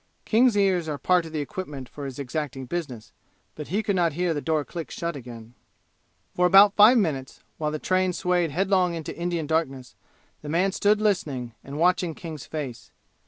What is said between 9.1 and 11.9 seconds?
Indian darkness, the man stood listening and